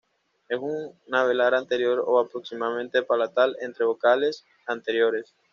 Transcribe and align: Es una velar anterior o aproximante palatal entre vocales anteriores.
Es 0.49 0.57
una 0.59 1.25
velar 1.25 1.53
anterior 1.53 2.03
o 2.07 2.17
aproximante 2.19 3.03
palatal 3.03 3.55
entre 3.61 3.85
vocales 3.85 4.43
anteriores. 4.65 5.35